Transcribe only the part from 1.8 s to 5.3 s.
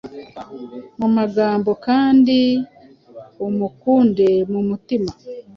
kandi umukunde mumutima